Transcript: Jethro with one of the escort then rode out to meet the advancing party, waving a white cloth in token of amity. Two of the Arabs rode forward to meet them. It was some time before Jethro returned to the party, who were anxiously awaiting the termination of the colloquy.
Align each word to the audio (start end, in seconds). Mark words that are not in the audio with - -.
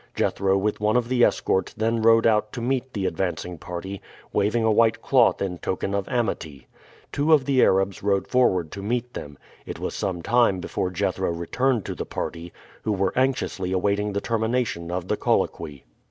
Jethro 0.15 0.57
with 0.57 0.79
one 0.81 0.97
of 0.97 1.09
the 1.09 1.23
escort 1.23 1.75
then 1.77 2.01
rode 2.01 2.25
out 2.25 2.51
to 2.53 2.59
meet 2.59 2.91
the 2.91 3.05
advancing 3.05 3.59
party, 3.59 4.01
waving 4.33 4.63
a 4.63 4.71
white 4.71 4.99
cloth 4.99 5.43
in 5.43 5.59
token 5.59 5.93
of 5.93 6.09
amity. 6.09 6.65
Two 7.11 7.31
of 7.31 7.45
the 7.45 7.61
Arabs 7.61 8.01
rode 8.01 8.27
forward 8.27 8.71
to 8.71 8.81
meet 8.81 9.13
them. 9.13 9.37
It 9.63 9.77
was 9.77 9.93
some 9.93 10.23
time 10.23 10.59
before 10.59 10.89
Jethro 10.89 11.31
returned 11.31 11.85
to 11.85 11.93
the 11.93 12.03
party, 12.07 12.51
who 12.81 12.93
were 12.93 13.13
anxiously 13.15 13.71
awaiting 13.71 14.13
the 14.13 14.21
termination 14.21 14.89
of 14.89 15.07
the 15.07 15.17
colloquy. 15.17 15.83